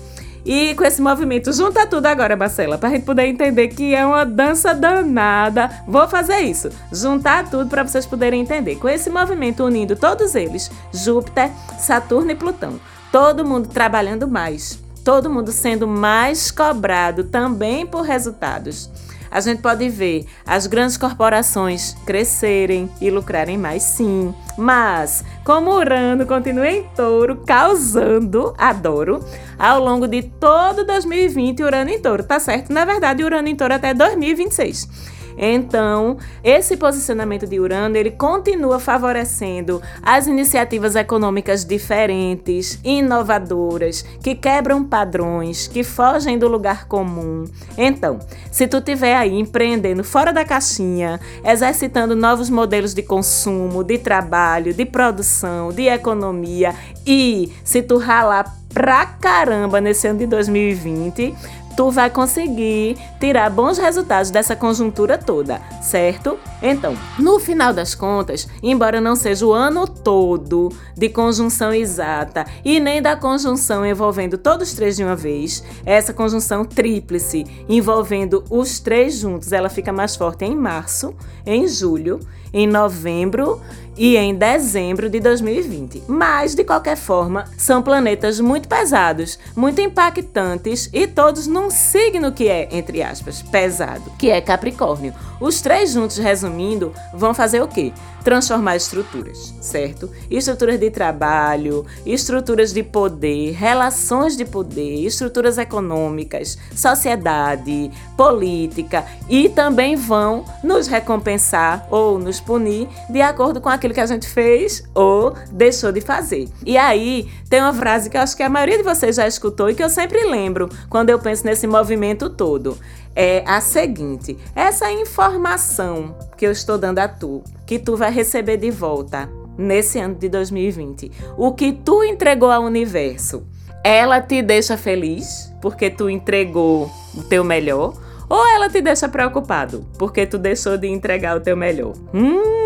E 0.45 0.75
com 0.75 0.85
esse 0.85 1.03
movimento, 1.03 1.53
junta 1.53 1.87
tudo 1.87 2.07
agora, 2.07 2.37
Marcela, 2.37 2.79
para 2.79 2.89
a 2.89 2.93
gente 2.93 3.05
poder 3.05 3.27
entender 3.27 3.69
que 3.69 3.95
é 3.95 4.07
uma 4.07 4.25
dança 4.25 4.73
danada. 4.73 5.69
Vou 5.87 6.09
fazer 6.09 6.39
isso, 6.39 6.71
juntar 6.91 7.51
tudo 7.51 7.69
para 7.69 7.83
vocês 7.83 8.07
poderem 8.07 8.41
entender. 8.41 8.77
Com 8.77 8.89
esse 8.89 9.11
movimento 9.11 9.65
unindo 9.65 9.95
todos 9.95 10.35
eles, 10.35 10.71
Júpiter, 10.93 11.51
Saturno 11.79 12.31
e 12.31 12.35
Plutão, 12.35 12.81
todo 13.13 13.45
mundo 13.45 13.69
trabalhando 13.69 14.27
mais, 14.27 14.79
todo 15.05 15.29
mundo 15.29 15.53
sendo 15.53 15.87
mais 15.87 16.51
cobrado 16.51 17.25
também 17.25 17.85
por 17.85 18.03
resultados 18.03 18.91
a 19.31 19.41
gente 19.41 19.61
pode 19.63 19.89
ver 19.89 20.27
as 20.47 20.67
grandes 20.67 20.97
corporações 20.97 21.97
crescerem 22.07 22.91
e 23.01 23.11
lucrarem 23.11 23.59
mais, 23.59 23.83
sim. 23.83 24.35
Mas, 24.57 25.25
como 25.45 25.71
Urano 25.71 26.27
continua 26.27 26.69
em 26.69 26.85
touro, 26.97 27.43
causando, 27.47 28.55
adoro, 28.59 29.25
ao 29.59 29.83
longo 29.83 30.07
de 30.07 30.23
todo 30.23 30.85
2020, 30.85 31.63
Urano 31.63 31.91
em 31.91 32.01
touro, 32.01 32.23
tá 32.23 32.41
certo? 32.41 32.73
Na 32.73 32.85
verdade, 32.85 33.23
Urano 33.23 33.49
em 33.49 33.57
touro 33.57 33.75
até 33.75 33.95
2026. 33.95 35.18
Então, 35.39 36.17
esse 36.43 36.77
posicionamento 36.77 37.47
de 37.47 37.61
Urano, 37.61 37.97
ele 37.97 38.11
continua 38.11 38.81
favorecendo 38.81 39.81
as 40.03 40.27
iniciativas 40.27 40.97
econômicas 40.97 41.65
diferentes, 41.65 42.81
inovadoras, 42.83 44.03
que 44.23 44.35
quebram 44.35 44.83
padrões, 44.83 45.69
que 45.69 45.85
fogem 45.85 46.37
do 46.37 46.49
lugar 46.49 46.87
comum. 46.89 47.45
Então, 47.77 48.19
se 48.51 48.67
tu 48.67 48.81
tiver 48.81 49.17
aí 49.17 49.39
empreendendo 49.39 50.03
fora 50.03 50.33
da 50.33 50.45
caixinha, 50.45 51.21
exercitando 51.45 52.17
novos 52.17 52.51
modelos 52.51 52.93
de 52.93 53.03
consumo, 53.03 53.85
de 53.85 53.99
trabalho, 53.99 54.75
de 54.75 54.85
produção, 54.85 55.71
de 55.71 55.87
economia 55.87 56.75
e 57.07 57.53
se 57.63 57.83
tu 57.83 57.99
ralar 57.99 58.57
pra 58.73 59.07
caramba 59.07 59.81
nesse 59.81 60.07
ano 60.07 60.19
de 60.19 60.27
2020, 60.27 61.35
tu 61.79 61.93
vai 61.93 62.11
conseguir 62.11 62.97
tirar 63.21 63.49
bons 63.49 63.79
resultados 63.79 64.33
dessa 64.33 64.57
conjuntura 64.57 65.17
toda, 65.17 65.61
certo? 65.81 66.37
Então, 66.61 66.99
no 67.17 67.39
final 67.39 67.73
das 67.73 67.95
contas, 67.95 68.49
embora 68.61 69.01
não 69.01 69.15
seja 69.15 69.47
o 69.47 69.53
ano 69.53 69.87
todo 69.87 70.71
de 70.97 71.09
conjunção 71.09 71.73
exata 71.73 72.45
e 72.65 72.81
nem 72.81 73.01
da 73.01 73.15
conjunção 73.15 73.87
envolvendo 73.87 74.37
todos 74.37 74.71
os 74.71 74.75
três 74.75 74.97
de 74.97 75.05
uma 75.05 75.15
vez, 75.15 75.63
essa 75.87 76.13
conjunção 76.13 76.65
tríplice 76.65 77.47
envolvendo 77.69 78.43
os 78.51 78.81
três 78.81 79.17
juntos, 79.17 79.53
ela 79.53 79.69
fica 79.69 79.93
mais 79.93 80.17
forte 80.17 80.45
em 80.45 80.57
março, 80.57 81.15
em 81.47 81.69
julho, 81.69 82.19
em 82.53 82.67
novembro 82.67 83.61
e 83.99 84.17
em 84.17 84.35
dezembro 84.35 85.11
de 85.11 85.21
2020. 85.21 86.05
Mas, 86.07 86.55
de 86.55 86.65
qualquer 86.65 86.97
forma, 86.97 87.45
são 87.57 87.83
planetas 87.83 88.41
muito 88.41 88.69
pesados, 88.69 89.39
muito 89.55 89.81
impactantes 89.81 90.89
e 90.93 91.07
todos 91.07 91.47
num 91.47 91.69
signo 91.69 92.33
que 92.33 92.49
é, 92.49 92.69
entre 92.71 93.03
aspas, 93.03 93.43
pesado, 93.43 94.11
que 94.19 94.31
é 94.31 94.41
Capricórnio. 94.41 95.13
Os 95.41 95.61
três 95.61 95.93
juntos, 95.93 96.17
resumindo, 96.17 96.93
vão 97.15 97.35
fazer 97.35 97.63
o 97.63 97.69
quê? 97.69 97.93
Transformar 98.25 98.77
estruturas, 98.77 99.55
certo? 99.61 100.11
Estruturas 100.31 100.79
de 100.79 100.91
trabalho, 100.91 101.87
estruturas 102.05 102.73
de 102.73 102.83
poder, 102.83 103.53
relações 103.53 104.37
de 104.37 104.45
poder, 104.45 105.07
estruturas 105.07 105.57
econômicas, 105.57 106.59
sociedade, 106.75 107.91
política 108.17 109.05
e 109.29 109.49
também 109.49 109.97
vão 109.97 110.45
nos 110.63 110.89
recompensar 110.89 111.87
ou 111.91 112.19
nos 112.19 112.41
punir 112.41 112.89
de 113.09 113.23
acordo 113.23 113.61
com 113.61 113.69
aquilo 113.69 113.88
que 113.95 114.01
a 114.01 114.07
gente 114.07 114.29
fez 114.29 114.83
ou 114.95 115.35
deixou 115.51 115.93
de 115.93 116.01
fazer. 116.01 116.49
E 116.65 116.77
aí 116.77 117.29
tem 117.49 117.61
uma 117.61 117.75
frase 117.75 118.09
que 118.09 118.17
eu 118.17 118.21
acho 118.21 118.37
que 118.37 118.43
a 118.43 118.49
maioria 118.49 118.79
de 118.79 118.83
vocês 118.83 119.17
já 119.17 119.27
escutou 119.27 119.71
e 119.71 119.75
que 119.75 119.83
eu 119.83 119.91
sempre 119.91 120.25
lembro 120.25 120.69
quando 120.89 121.11
eu 121.11 121.19
penso 121.19 121.45
nesse 121.45 121.67
movimento 121.67 122.31
todo 122.31 122.77
é 123.15 123.43
a 123.47 123.61
seguinte: 123.61 124.39
essa 124.55 124.91
informação 124.93 126.17
que 126.37 126.47
eu 126.47 126.53
estou 126.53 126.79
dando 126.79 127.01
a 127.01 127.09
tu, 127.09 127.43
que 127.67 127.79
tu 127.79 127.97
vai 127.97 128.13
receber 128.13 128.57
de 128.57 128.71
volta 128.71 129.29
nesse 129.59 129.99
ano 129.99 130.15
de 130.15 130.29
2020, 130.29 131.11
o 131.37 131.53
que 131.53 131.73
tu 131.73 132.05
entregou 132.05 132.51
ao 132.51 132.63
universo, 132.63 133.45
ela 133.83 134.21
te 134.21 134.41
deixa 134.41 134.77
feliz 134.77 135.53
porque 135.61 135.91
tu 135.91 136.09
entregou 136.09 136.91
o 137.15 137.23
teu 137.25 137.43
melhor? 137.43 137.95
Ou 138.29 138.47
ela 138.47 138.69
te 138.69 138.81
deixa 138.81 139.09
preocupado 139.09 139.87
porque 139.99 140.27
tu 140.27 140.39
deixou 140.39 140.77
de 140.77 140.87
entregar 140.87 141.37
o 141.37 141.41
teu 141.41 141.57
melhor? 141.57 141.95
Hum, 142.13 142.58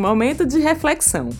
momento 0.00 0.44
de 0.46 0.58
reflexão. 0.58 1.30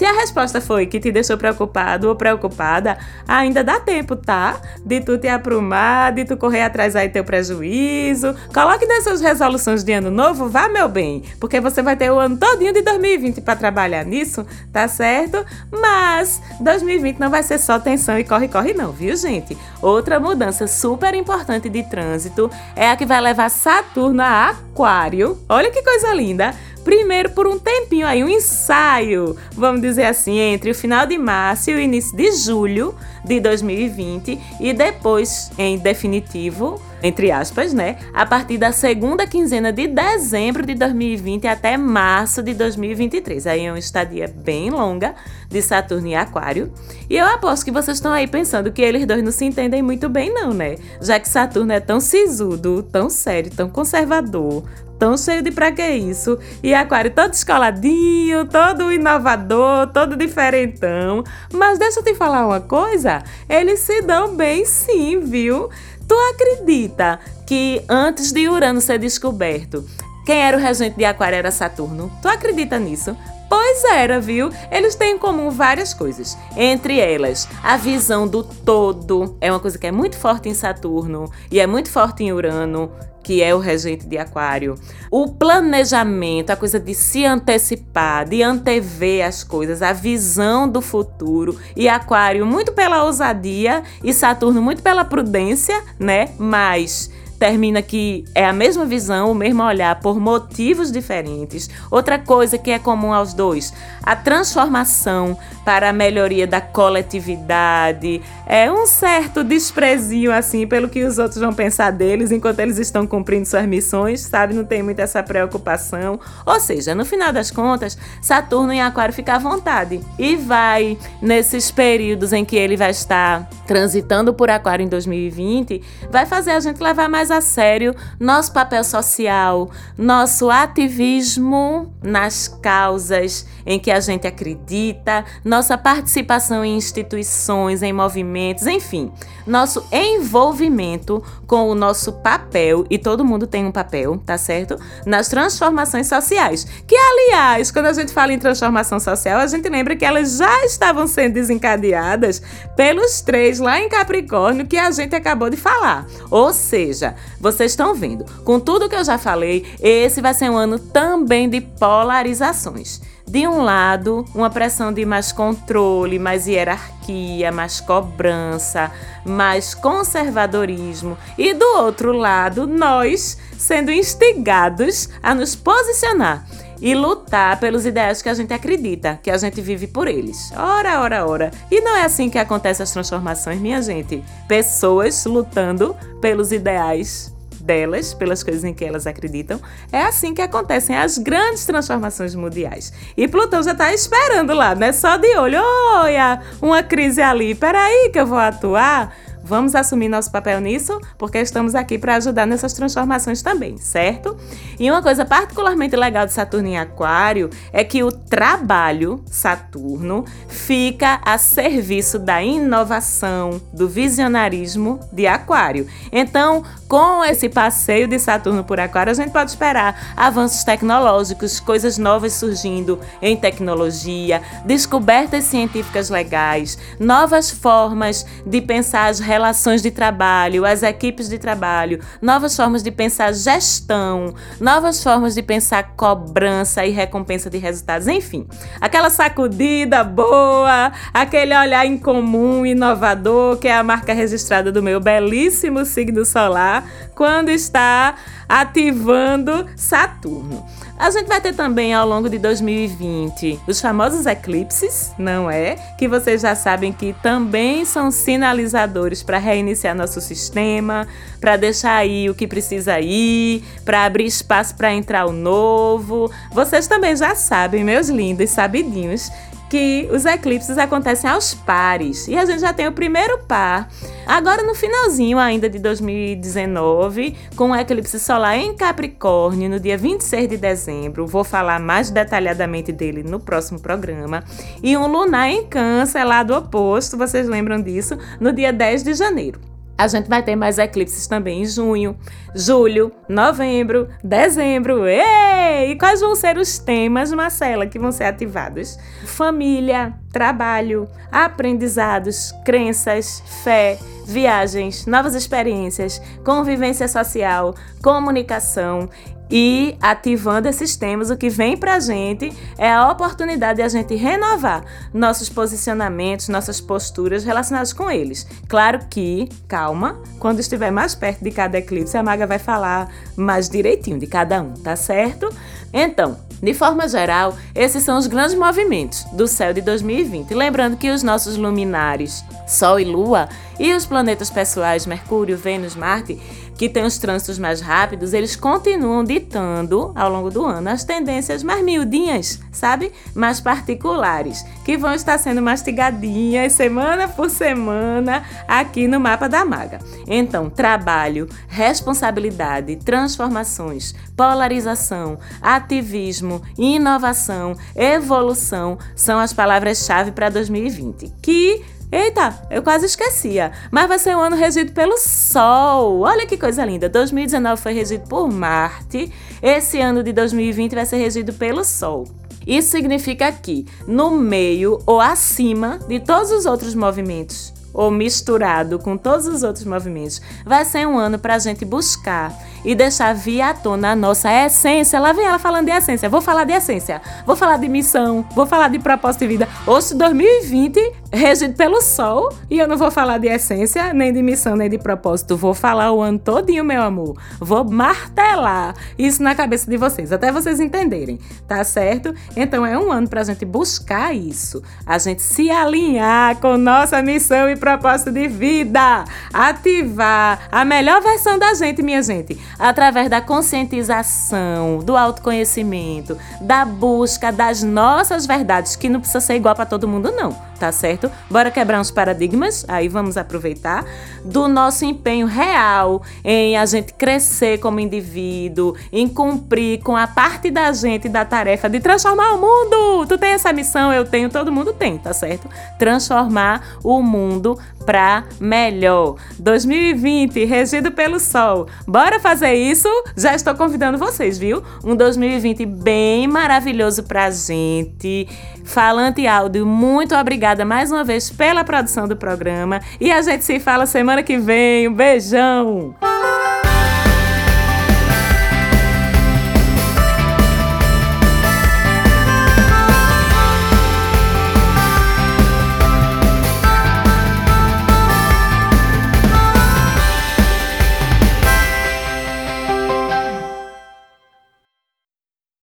Se 0.00 0.06
a 0.06 0.12
resposta 0.12 0.62
foi 0.62 0.86
que 0.86 0.98
te 0.98 1.12
deixou 1.12 1.36
preocupado 1.36 2.08
ou 2.08 2.16
preocupada, 2.16 2.96
ainda 3.28 3.62
dá 3.62 3.78
tempo, 3.78 4.16
tá? 4.16 4.58
De 4.82 4.98
tu 5.00 5.18
te 5.18 5.28
aprumar, 5.28 6.12
de 6.12 6.24
tu 6.24 6.38
correr 6.38 6.62
atrás 6.62 6.96
aí 6.96 7.10
teu 7.10 7.22
prejuízo. 7.22 8.34
Coloque 8.54 8.86
nessas 8.86 9.20
resoluções 9.20 9.84
de 9.84 9.92
ano 9.92 10.10
novo, 10.10 10.48
vá 10.48 10.70
meu 10.70 10.88
bem, 10.88 11.22
porque 11.38 11.60
você 11.60 11.82
vai 11.82 11.96
ter 11.96 12.10
o 12.10 12.18
ano 12.18 12.38
todinho 12.38 12.72
de 12.72 12.80
2020 12.80 13.42
para 13.42 13.56
trabalhar 13.56 14.04
nisso, 14.06 14.46
tá 14.72 14.88
certo? 14.88 15.44
Mas 15.70 16.40
2020 16.60 17.18
não 17.18 17.28
vai 17.28 17.42
ser 17.42 17.58
só 17.58 17.78
tensão 17.78 18.18
e 18.18 18.24
corre 18.24 18.48
corre 18.48 18.72
não, 18.72 18.92
viu, 18.92 19.14
gente? 19.14 19.54
Outra 19.82 20.18
mudança 20.18 20.66
super 20.66 21.14
importante 21.14 21.68
de 21.68 21.82
trânsito 21.82 22.50
é 22.74 22.90
a 22.90 22.96
que 22.96 23.04
vai 23.04 23.20
levar 23.20 23.50
Saturno 23.50 24.22
a 24.22 24.48
Aquário. 24.48 25.38
Olha 25.46 25.70
que 25.70 25.82
coisa 25.82 26.14
linda! 26.14 26.54
Primeiro 26.84 27.30
por 27.30 27.46
um 27.46 27.58
tempinho 27.58 28.06
aí, 28.06 28.24
um 28.24 28.28
ensaio, 28.28 29.36
vamos 29.52 29.82
dizer 29.82 30.04
assim, 30.04 30.38
entre 30.38 30.70
o 30.70 30.74
final 30.74 31.06
de 31.06 31.18
março 31.18 31.70
e 31.70 31.74
o 31.74 31.80
início 31.80 32.16
de 32.16 32.32
julho 32.32 32.94
de 33.24 33.38
2020 33.38 34.38
e 34.60 34.72
depois, 34.72 35.50
em 35.58 35.78
definitivo, 35.78 36.80
entre 37.02 37.30
aspas, 37.30 37.72
né, 37.72 37.98
a 38.14 38.24
partir 38.24 38.58
da 38.58 38.72
segunda 38.72 39.26
quinzena 39.26 39.72
de 39.72 39.86
dezembro 39.86 40.64
de 40.64 40.74
2020 40.74 41.46
até 41.46 41.76
março 41.76 42.42
de 42.42 42.54
2023. 42.54 43.46
Aí 43.46 43.66
é 43.66 43.72
uma 43.72 43.78
estadia 43.78 44.32
bem 44.34 44.70
longa 44.70 45.14
de 45.48 45.60
Saturno 45.60 46.08
e 46.08 46.14
Aquário. 46.14 46.72
E 47.08 47.16
eu 47.16 47.26
aposto 47.26 47.64
que 47.64 47.70
vocês 47.70 47.98
estão 47.98 48.12
aí 48.12 48.26
pensando 48.26 48.72
que 48.72 48.82
eles 48.82 49.06
dois 49.06 49.22
não 49.22 49.32
se 49.32 49.44
entendem 49.44 49.82
muito 49.82 50.08
bem 50.08 50.32
não, 50.32 50.52
né? 50.52 50.76
Já 51.00 51.18
que 51.18 51.28
Saturno 51.28 51.72
é 51.72 51.80
tão 51.80 52.00
sisudo, 52.00 52.82
tão 52.82 53.10
sério, 53.10 53.50
tão 53.50 53.68
conservador, 53.68 54.64
tão 55.00 55.16
cheio 55.16 55.42
de 55.42 55.50
pra 55.50 55.72
que 55.72 55.82
isso. 55.82 56.38
E 56.62 56.74
Aquário 56.74 57.10
todo 57.10 57.32
escoladinho, 57.32 58.44
todo 58.44 58.92
inovador, 58.92 59.86
todo 59.88 60.14
diferentão. 60.14 61.24
Mas 61.52 61.78
deixa 61.78 62.00
eu 62.00 62.04
te 62.04 62.14
falar 62.14 62.46
uma 62.46 62.60
coisa, 62.60 63.22
eles 63.48 63.80
se 63.80 64.02
dão 64.02 64.36
bem 64.36 64.66
sim, 64.66 65.18
viu? 65.20 65.70
Tu 66.06 66.14
acredita 66.34 67.18
que 67.46 67.82
antes 67.88 68.30
de 68.30 68.48
Urano 68.48 68.80
ser 68.80 68.98
descoberto, 68.98 69.84
quem 70.26 70.42
era 70.42 70.56
o 70.56 70.60
regente 70.60 70.96
de 70.98 71.04
Aquário 71.04 71.38
era 71.38 71.50
Saturno? 71.50 72.12
Tu 72.20 72.28
acredita 72.28 72.78
nisso? 72.78 73.16
Pois 73.48 73.82
era, 73.84 74.20
viu? 74.20 74.50
Eles 74.70 74.94
têm 74.94 75.14
em 75.14 75.18
comum 75.18 75.50
várias 75.50 75.92
coisas. 75.92 76.38
Entre 76.56 77.00
elas, 77.00 77.48
a 77.64 77.76
visão 77.76 78.28
do 78.28 78.44
todo 78.44 79.36
é 79.40 79.50
uma 79.50 79.58
coisa 79.58 79.76
que 79.76 79.88
é 79.88 79.92
muito 79.92 80.16
forte 80.16 80.48
em 80.48 80.54
Saturno 80.54 81.28
e 81.50 81.58
é 81.58 81.66
muito 81.66 81.90
forte 81.90 82.22
em 82.22 82.32
Urano 82.32 82.92
que 83.22 83.42
é 83.42 83.54
o 83.54 83.58
regente 83.58 84.06
de 84.06 84.18
Aquário. 84.18 84.74
O 85.10 85.28
planejamento, 85.28 86.50
a 86.50 86.56
coisa 86.56 86.80
de 86.80 86.94
se 86.94 87.24
antecipar, 87.24 88.28
de 88.28 88.42
antever 88.42 89.26
as 89.26 89.44
coisas, 89.44 89.82
a 89.82 89.92
visão 89.92 90.68
do 90.68 90.80
futuro. 90.80 91.58
E 91.76 91.88
Aquário 91.88 92.46
muito 92.46 92.72
pela 92.72 93.04
ousadia 93.04 93.82
e 94.02 94.12
Saturno 94.12 94.62
muito 94.62 94.82
pela 94.82 95.04
prudência, 95.04 95.82
né? 95.98 96.30
Mas 96.38 97.10
termina 97.40 97.80
que 97.80 98.22
é 98.34 98.44
a 98.44 98.52
mesma 98.52 98.84
visão, 98.84 99.32
o 99.32 99.34
mesmo 99.34 99.62
olhar 99.62 99.98
por 100.00 100.20
motivos 100.20 100.92
diferentes. 100.92 101.70
Outra 101.90 102.18
coisa 102.18 102.58
que 102.58 102.70
é 102.70 102.78
comum 102.78 103.14
aos 103.14 103.32
dois, 103.32 103.72
a 104.02 104.14
transformação 104.14 105.38
para 105.64 105.88
a 105.88 105.92
melhoria 105.92 106.46
da 106.46 106.60
coletividade. 106.60 108.20
É 108.46 108.70
um 108.70 108.86
certo 108.86 109.42
desprezinho 109.42 110.32
assim 110.32 110.66
pelo 110.66 110.88
que 110.88 111.02
os 111.02 111.18
outros 111.18 111.40
vão 111.40 111.52
pensar 111.52 111.90
deles 111.92 112.30
enquanto 112.30 112.60
eles 112.60 112.76
estão 112.76 113.06
cumprindo 113.06 113.46
suas 113.46 113.66
missões, 113.66 114.20
sabe? 114.20 114.52
Não 114.52 114.64
tem 114.64 114.82
muita 114.82 115.02
essa 115.02 115.22
preocupação. 115.22 116.20
Ou 116.44 116.60
seja, 116.60 116.94
no 116.94 117.06
final 117.06 117.32
das 117.32 117.50
contas, 117.50 117.96
Saturno 118.20 118.72
em 118.72 118.82
Aquário 118.82 119.14
fica 119.14 119.36
à 119.36 119.38
vontade 119.38 120.00
e 120.18 120.36
vai 120.36 120.98
nesses 121.22 121.70
períodos 121.70 122.34
em 122.34 122.44
que 122.44 122.56
ele 122.56 122.76
vai 122.76 122.90
estar 122.90 123.48
transitando 123.66 124.34
por 124.34 124.50
Aquário 124.50 124.84
em 124.84 124.88
2020, 124.88 125.80
vai 126.10 126.26
fazer 126.26 126.50
a 126.50 126.60
gente 126.60 126.82
levar 126.82 127.08
mais 127.08 127.29
a 127.30 127.40
sério 127.40 127.94
nosso 128.18 128.52
papel 128.52 128.82
social, 128.84 129.70
nosso 129.96 130.50
ativismo 130.50 131.94
nas 132.02 132.48
causas 132.48 133.46
em 133.64 133.78
que 133.78 133.90
a 133.90 134.00
gente 134.00 134.26
acredita, 134.26 135.24
nossa 135.44 135.76
participação 135.76 136.64
em 136.64 136.76
instituições, 136.76 137.82
em 137.82 137.92
movimentos, 137.92 138.66
enfim, 138.66 139.12
nosso 139.46 139.84
envolvimento 139.92 141.22
com 141.46 141.68
o 141.68 141.74
nosso 141.74 142.12
papel, 142.12 142.84
e 142.88 142.98
todo 142.98 143.24
mundo 143.24 143.46
tem 143.46 143.66
um 143.66 143.72
papel, 143.72 144.18
tá 144.18 144.38
certo? 144.38 144.76
Nas 145.04 145.28
transformações 145.28 146.06
sociais. 146.06 146.66
Que, 146.86 146.96
aliás, 146.96 147.70
quando 147.70 147.86
a 147.86 147.92
gente 147.92 148.12
fala 148.12 148.32
em 148.32 148.38
transformação 148.38 149.00
social, 149.00 149.40
a 149.40 149.46
gente 149.46 149.68
lembra 149.68 149.96
que 149.96 150.04
elas 150.04 150.36
já 150.36 150.64
estavam 150.64 151.06
sendo 151.06 151.34
desencadeadas 151.34 152.42
pelos 152.76 153.20
três 153.20 153.58
lá 153.58 153.80
em 153.80 153.88
Capricórnio 153.88 154.66
que 154.66 154.76
a 154.76 154.90
gente 154.90 155.14
acabou 155.14 155.50
de 155.50 155.56
falar. 155.56 156.06
Ou 156.30 156.52
seja, 156.52 157.14
vocês 157.40 157.72
estão 157.72 157.94
vendo, 157.94 158.24
com 158.44 158.60
tudo 158.60 158.88
que 158.88 158.96
eu 158.96 159.04
já 159.04 159.18
falei, 159.18 159.66
esse 159.80 160.20
vai 160.20 160.34
ser 160.34 160.50
um 160.50 160.56
ano 160.56 160.78
também 160.78 161.48
de 161.48 161.60
polarizações. 161.60 163.00
De 163.30 163.46
um 163.46 163.62
lado, 163.62 164.24
uma 164.34 164.50
pressão 164.50 164.92
de 164.92 165.06
mais 165.06 165.30
controle, 165.30 166.18
mais 166.18 166.48
hierarquia, 166.48 167.52
mais 167.52 167.80
cobrança, 167.80 168.90
mais 169.24 169.72
conservadorismo, 169.72 171.16
e 171.38 171.54
do 171.54 171.64
outro 171.76 172.10
lado, 172.10 172.66
nós 172.66 173.38
sendo 173.56 173.92
instigados 173.92 175.08
a 175.22 175.32
nos 175.32 175.54
posicionar 175.54 176.44
e 176.82 176.92
lutar 176.92 177.60
pelos 177.60 177.86
ideais 177.86 178.20
que 178.20 178.28
a 178.28 178.34
gente 178.34 178.52
acredita, 178.52 179.20
que 179.22 179.30
a 179.30 179.38
gente 179.38 179.60
vive 179.60 179.86
por 179.86 180.08
eles. 180.08 180.50
Ora, 180.56 181.00
ora, 181.00 181.24
ora. 181.24 181.50
E 181.70 181.80
não 181.80 181.94
é 181.94 182.02
assim 182.02 182.28
que 182.28 182.38
acontecem 182.38 182.82
as 182.82 182.90
transformações, 182.90 183.60
minha 183.60 183.80
gente. 183.80 184.24
Pessoas 184.48 185.24
lutando 185.24 185.94
pelos 186.20 186.50
ideais 186.50 187.32
delas, 187.60 188.14
pelas 188.14 188.42
coisas 188.42 188.64
em 188.64 188.74
que 188.74 188.84
elas 188.84 189.06
acreditam. 189.06 189.60
É 189.92 190.02
assim 190.02 190.34
que 190.34 190.42
acontecem 190.42 190.96
as 190.96 191.18
grandes 191.18 191.64
transformações 191.64 192.34
mundiais. 192.34 192.92
E 193.16 193.28
Plutão 193.28 193.62
já 193.62 193.72
está 193.72 193.92
esperando 193.92 194.52
lá, 194.52 194.74
né? 194.74 194.92
Só 194.92 195.16
de 195.16 195.36
olho. 195.36 195.60
Olha, 195.94 196.40
uma 196.60 196.82
crise 196.82 197.20
ali. 197.20 197.54
Peraí 197.54 198.10
que 198.12 198.18
eu 198.18 198.26
vou 198.26 198.38
atuar. 198.38 199.14
Vamos 199.42 199.74
assumir 199.74 200.08
nosso 200.08 200.30
papel 200.30 200.60
nisso, 200.60 201.00
porque 201.18 201.38
estamos 201.38 201.74
aqui 201.74 201.98
para 201.98 202.16
ajudar 202.16 202.46
nessas 202.46 202.72
transformações 202.72 203.42
também, 203.42 203.78
certo? 203.78 204.36
E 204.78 204.88
uma 204.90 205.02
coisa 205.02 205.24
particularmente 205.24 205.96
legal 205.96 206.26
de 206.26 206.32
Saturno 206.32 206.68
em 206.68 206.78
Aquário 206.78 207.50
é 207.72 207.82
que 207.82 208.02
o 208.04 208.12
trabalho 208.12 209.24
Saturno 209.26 210.24
fica 210.46 211.20
a 211.24 211.36
serviço 211.38 212.18
da 212.18 212.42
inovação, 212.42 213.60
do 213.72 213.88
visionarismo 213.88 215.00
de 215.12 215.26
Aquário. 215.26 215.86
Então, 216.12 216.62
com 216.90 217.24
esse 217.24 217.48
passeio 217.48 218.08
de 218.08 218.18
Saturno 218.18 218.64
por 218.64 218.80
Aquário, 218.80 219.12
a 219.12 219.14
gente 219.14 219.30
pode 219.30 219.50
esperar 219.50 220.12
avanços 220.16 220.64
tecnológicos, 220.64 221.60
coisas 221.60 221.96
novas 221.96 222.32
surgindo 222.32 222.98
em 223.22 223.36
tecnologia, 223.36 224.42
descobertas 224.64 225.44
científicas 225.44 226.10
legais, 226.10 226.76
novas 226.98 227.48
formas 227.48 228.26
de 228.44 228.60
pensar 228.60 229.06
as 229.06 229.20
relações 229.20 229.82
de 229.82 229.92
trabalho, 229.92 230.66
as 230.66 230.82
equipes 230.82 231.28
de 231.28 231.38
trabalho, 231.38 232.00
novas 232.20 232.56
formas 232.56 232.82
de 232.82 232.90
pensar 232.90 233.32
gestão, 233.34 234.34
novas 234.60 235.00
formas 235.00 235.36
de 235.36 235.44
pensar 235.44 235.94
cobrança 235.96 236.84
e 236.84 236.90
recompensa 236.90 237.48
de 237.48 237.58
resultados, 237.58 238.08
enfim, 238.08 238.48
aquela 238.80 239.10
sacudida 239.10 240.02
boa, 240.02 240.90
aquele 241.14 241.56
olhar 241.56 241.86
incomum, 241.86 242.66
inovador, 242.66 243.58
que 243.58 243.68
é 243.68 243.76
a 243.76 243.84
marca 243.84 244.12
registrada 244.12 244.72
do 244.72 244.82
meu 244.82 244.98
belíssimo 244.98 245.84
signo 245.84 246.24
solar, 246.24 246.79
quando 247.14 247.48
está 247.48 248.14
ativando 248.48 249.66
Saturno. 249.76 250.66
A 250.98 251.10
gente 251.10 251.28
vai 251.28 251.40
ter 251.40 251.54
também 251.54 251.94
ao 251.94 252.06
longo 252.06 252.28
de 252.28 252.38
2020 252.38 253.60
os 253.66 253.80
famosos 253.80 254.26
eclipses, 254.26 255.12
não 255.16 255.50
é? 255.50 255.76
Que 255.96 256.06
vocês 256.06 256.42
já 256.42 256.54
sabem 256.54 256.92
que 256.92 257.14
também 257.22 257.86
são 257.86 258.10
sinalizadores 258.10 259.22
para 259.22 259.38
reiniciar 259.38 259.96
nosso 259.96 260.20
sistema, 260.20 261.08
para 261.40 261.56
deixar 261.56 261.94
aí 261.94 262.28
o 262.28 262.34
que 262.34 262.46
precisa 262.46 263.00
ir, 263.00 263.64
para 263.82 264.04
abrir 264.04 264.26
espaço 264.26 264.74
para 264.74 264.92
entrar 264.92 265.24
o 265.24 265.32
novo. 265.32 266.30
Vocês 266.52 266.86
também 266.86 267.16
já 267.16 267.34
sabem, 267.34 267.82
meus 267.82 268.10
lindos 268.10 268.50
sabidinhos, 268.50 269.30
que 269.70 270.08
os 270.12 270.26
eclipses 270.26 270.76
acontecem 270.76 271.30
aos 271.30 271.54
pares. 271.54 272.26
E 272.26 272.36
a 272.36 272.44
gente 272.44 272.60
já 272.60 272.72
tem 272.72 272.88
o 272.88 272.92
primeiro 272.92 273.38
par, 273.46 273.88
agora 274.26 274.64
no 274.64 274.74
finalzinho 274.74 275.38
ainda 275.38 275.70
de 275.70 275.78
2019, 275.78 277.36
com 277.54 277.70
o 277.70 277.76
eclipse 277.76 278.18
solar 278.18 278.58
em 278.58 278.74
Capricórnio, 278.74 279.70
no 279.70 279.78
dia 279.78 279.96
26 279.96 280.48
de 280.48 280.56
dezembro. 280.56 281.24
Vou 281.24 281.44
falar 281.44 281.78
mais 281.78 282.10
detalhadamente 282.10 282.90
dele 282.90 283.22
no 283.22 283.38
próximo 283.38 283.78
programa. 283.78 284.42
E 284.82 284.96
um 284.96 285.06
lunar 285.06 285.48
em 285.48 285.64
Câncer, 285.66 286.24
lá 286.24 286.42
do 286.42 286.52
oposto, 286.54 287.16
vocês 287.16 287.46
lembram 287.46 287.80
disso, 287.80 288.18
no 288.40 288.52
dia 288.52 288.72
10 288.72 289.04
de 289.04 289.14
janeiro. 289.14 289.69
A 290.00 290.08
gente 290.08 290.30
vai 290.30 290.42
ter 290.42 290.56
mais 290.56 290.78
eclipses 290.78 291.26
também 291.26 291.60
em 291.60 291.66
junho, 291.66 292.16
julho, 292.54 293.12
novembro, 293.28 294.08
dezembro. 294.24 295.06
Ei! 295.06 295.90
E 295.90 295.96
quais 295.96 296.22
vão 296.22 296.34
ser 296.34 296.56
os 296.56 296.78
temas, 296.78 297.30
Marcela, 297.34 297.86
que 297.86 297.98
vão 297.98 298.10
ser 298.10 298.24
ativados? 298.24 298.96
Família, 299.26 300.14
trabalho, 300.32 301.06
aprendizados, 301.30 302.50
crenças, 302.64 303.42
fé, 303.62 303.98
viagens, 304.26 305.04
novas 305.04 305.34
experiências, 305.34 306.18
convivência 306.42 307.06
social, 307.06 307.74
comunicação 308.02 309.06
e 309.50 309.96
ativando 310.00 310.68
esses 310.68 310.96
temas, 310.96 311.30
o 311.30 311.36
que 311.36 311.48
vem 311.48 311.76
para 311.76 311.94
a 311.94 312.00
gente 312.00 312.52
é 312.78 312.90
a 312.90 313.10
oportunidade 313.10 313.78
de 313.78 313.82
a 313.82 313.88
gente 313.88 314.14
renovar 314.14 314.84
nossos 315.12 315.48
posicionamentos, 315.48 316.48
nossas 316.48 316.80
posturas 316.80 317.42
relacionadas 317.42 317.92
com 317.92 318.10
eles. 318.10 318.46
Claro 318.68 319.00
que, 319.10 319.48
calma, 319.66 320.20
quando 320.38 320.60
estiver 320.60 320.92
mais 320.92 321.14
perto 321.14 321.42
de 321.42 321.50
cada 321.50 321.78
eclipse, 321.78 322.16
a 322.16 322.22
maga 322.22 322.46
vai 322.46 322.58
falar 322.58 323.12
mais 323.36 323.68
direitinho 323.68 324.18
de 324.18 324.26
cada 324.26 324.62
um, 324.62 324.74
tá 324.74 324.94
certo? 324.94 325.48
Então, 325.92 326.38
de 326.62 326.74
forma 326.74 327.08
geral, 327.08 327.56
esses 327.74 328.02
são 328.04 328.18
os 328.18 328.26
grandes 328.26 328.54
movimentos 328.54 329.24
do 329.32 329.48
céu 329.48 329.72
de 329.72 329.80
2020. 329.80 330.54
Lembrando 330.54 330.96
que 330.96 331.10
os 331.10 331.22
nossos 331.22 331.56
luminares, 331.56 332.44
Sol 332.68 333.00
e 333.00 333.04
Lua, 333.04 333.48
e 333.78 333.94
os 333.94 334.04
planetas 334.04 334.50
pessoais, 334.50 335.06
Mercúrio, 335.06 335.56
Vênus, 335.56 335.96
Marte, 335.96 336.38
que 336.80 336.88
têm 336.88 337.04
os 337.04 337.18
trânsitos 337.18 337.58
mais 337.58 337.82
rápidos, 337.82 338.32
eles 338.32 338.56
continuam 338.56 339.22
ditando 339.22 340.12
ao 340.14 340.30
longo 340.30 340.48
do 340.48 340.64
ano 340.64 340.88
as 340.88 341.04
tendências 341.04 341.62
mais 341.62 341.84
miudinhas, 341.84 342.58
sabe? 342.72 343.12
Mais 343.34 343.60
particulares, 343.60 344.64
que 344.82 344.96
vão 344.96 345.12
estar 345.12 345.36
sendo 345.36 345.60
mastigadinhas 345.60 346.72
semana 346.72 347.28
por 347.28 347.50
semana 347.50 348.44
aqui 348.66 349.06
no 349.06 349.20
mapa 349.20 349.46
da 349.46 349.62
maga. 349.62 349.98
Então, 350.26 350.70
trabalho, 350.70 351.46
responsabilidade, 351.68 352.96
transformações, 352.96 354.14
polarização, 354.34 355.38
ativismo, 355.60 356.62
inovação, 356.78 357.76
evolução 357.94 358.96
são 359.14 359.38
as 359.38 359.52
palavras-chave 359.52 360.32
para 360.32 360.48
2020, 360.48 361.30
que 361.42 361.84
Eita, 362.12 362.60
eu 362.70 362.82
quase 362.82 363.06
esquecia. 363.06 363.70
Mas 363.90 364.08
vai 364.08 364.18
ser 364.18 364.36
um 364.36 364.40
ano 364.40 364.56
regido 364.56 364.92
pelo 364.92 365.16
Sol. 365.16 366.20
Olha 366.20 366.46
que 366.46 366.56
coisa 366.56 366.84
linda. 366.84 367.08
2019 367.08 367.80
foi 367.80 367.92
regido 367.92 368.26
por 368.28 368.50
Marte. 368.50 369.32
Esse 369.62 370.00
ano 370.00 370.22
de 370.22 370.32
2020 370.32 370.94
vai 370.94 371.06
ser 371.06 371.18
regido 371.18 371.52
pelo 371.52 371.84
Sol. 371.84 372.24
Isso 372.66 372.90
significa 372.90 373.50
que, 373.52 373.86
no 374.06 374.30
meio 374.30 374.98
ou 375.06 375.20
acima 375.20 375.98
de 376.08 376.20
todos 376.20 376.50
os 376.50 376.66
outros 376.66 376.94
movimentos 376.94 377.79
ou 378.00 378.10
misturado 378.10 378.98
com 378.98 379.14
todos 379.14 379.46
os 379.46 379.62
outros 379.62 379.84
movimentos, 379.84 380.40
vai 380.64 380.86
ser 380.86 381.06
um 381.06 381.18
ano 381.18 381.38
para 381.38 381.56
a 381.56 381.58
gente 381.58 381.84
buscar 381.84 382.50
e 382.82 382.94
deixar 382.94 383.34
vir 383.34 383.60
à 383.60 383.74
tona 383.74 384.12
a 384.12 384.16
nossa 384.16 384.50
essência. 384.50 385.20
Lá 385.20 385.34
vem 385.34 385.44
ela 385.44 385.58
falando 385.58 385.84
de 385.84 385.92
essência. 385.92 386.26
Vou 386.26 386.40
falar 386.40 386.64
de 386.64 386.72
essência, 386.72 387.20
vou 387.44 387.54
falar 387.54 387.76
de 387.76 387.90
missão, 387.90 388.42
vou 388.54 388.64
falar 388.64 388.88
de 388.88 388.98
propósito 388.98 389.42
de 389.42 389.48
vida. 389.48 389.68
Hoje, 389.86 390.14
2020, 390.14 391.12
regido 391.30 391.74
pelo 391.74 392.00
sol, 392.00 392.50
e 392.70 392.78
eu 392.78 392.88
não 392.88 392.96
vou 392.96 393.10
falar 393.10 393.36
de 393.36 393.48
essência, 393.48 394.14
nem 394.14 394.32
de 394.32 394.42
missão, 394.42 394.76
nem 394.76 394.88
de 394.88 394.96
propósito. 394.96 395.54
Vou 395.54 395.74
falar 395.74 396.10
o 396.10 396.22
ano 396.22 396.38
todinho, 396.38 396.82
meu 396.82 397.02
amor. 397.02 397.36
Vou 397.58 397.84
martelar 397.84 398.94
isso 399.18 399.42
na 399.42 399.54
cabeça 399.54 399.90
de 399.90 399.98
vocês, 399.98 400.32
até 400.32 400.50
vocês 400.50 400.80
entenderem, 400.80 401.38
tá 401.68 401.84
certo? 401.84 402.34
Então 402.56 402.86
é 402.86 402.98
um 402.98 403.12
ano 403.12 403.28
pra 403.28 403.44
gente 403.44 403.66
buscar 403.66 404.34
isso, 404.34 404.82
a 405.04 405.18
gente 405.18 405.42
se 405.42 405.70
alinhar 405.70 406.56
com 406.56 406.78
nossa 406.78 407.20
missão 407.20 407.68
e 407.68 407.76
propósito 407.76 407.89
de 408.30 408.48
vida, 408.48 409.24
ativar 409.52 410.68
a 410.70 410.84
melhor 410.84 411.20
versão 411.22 411.58
da 411.58 411.74
gente, 411.74 412.02
minha 412.02 412.22
gente 412.22 412.58
através 412.78 413.28
da 413.28 413.40
conscientização, 413.40 414.98
do 414.98 415.16
autoconhecimento, 415.16 416.36
da 416.60 416.84
busca 416.84 417.52
das 417.52 417.82
nossas 417.82 418.46
verdades, 418.46 418.96
que 418.96 419.08
não 419.08 419.20
precisa 419.20 419.40
ser 419.40 419.54
igual 419.54 419.74
para 419.74 419.86
todo 419.86 420.08
mundo, 420.08 420.32
não, 420.32 420.56
tá 420.80 420.90
certo? 420.90 421.30
Bora 421.50 421.70
quebrar 421.70 422.00
uns 422.00 422.10
paradigmas, 422.10 422.86
aí 422.88 423.06
vamos 423.06 423.36
aproveitar 423.36 424.02
do 424.42 424.66
nosso 424.66 425.04
empenho 425.04 425.46
real 425.46 426.22
em 426.42 426.78
a 426.78 426.86
gente 426.86 427.12
crescer 427.12 427.78
como 427.78 428.00
indivíduo, 428.00 428.96
em 429.12 429.28
cumprir 429.28 430.00
com 430.02 430.16
a 430.16 430.26
parte 430.26 430.70
da 430.70 430.90
gente 430.92 431.28
da 431.28 431.44
tarefa 431.44 431.88
de 431.90 432.00
transformar 432.00 432.54
o 432.54 432.60
mundo. 432.60 433.26
Tu 433.26 433.36
tem 433.36 433.50
essa 433.50 433.70
missão, 433.74 434.10
eu 434.10 434.24
tenho, 434.24 434.48
todo 434.48 434.72
mundo 434.72 434.94
tem, 434.94 435.18
tá 435.18 435.34
certo? 435.34 435.68
Transformar 435.98 436.96
o 437.04 437.22
mundo 437.22 437.78
para 438.06 438.44
melhor. 438.58 439.36
2020, 439.58 440.64
regido 440.64 441.12
pelo 441.12 441.38
sol. 441.38 441.86
Bora 442.06 442.40
fazer 442.40 442.72
isso? 442.72 443.08
Já 443.36 443.54
estou 443.54 443.74
convidando 443.74 444.16
vocês, 444.16 444.56
viu? 444.56 444.82
Um 445.04 445.14
2020 445.14 445.84
bem 445.84 446.48
maravilhoso 446.48 447.24
pra 447.24 447.50
gente. 447.50 448.48
Falante 448.84 449.46
Áudio, 449.46 449.86
muito 449.86 450.34
obrigada 450.70 450.84
mais 450.84 451.10
uma 451.10 451.24
vez 451.24 451.50
pela 451.50 451.82
produção 451.82 452.28
do 452.28 452.36
programa 452.36 453.00
e 453.20 453.32
a 453.32 453.42
gente 453.42 453.64
se 453.64 453.80
fala 453.80 454.06
semana 454.06 454.42
que 454.42 454.56
vem. 454.56 455.08
Um 455.08 455.12
beijão! 455.12 456.14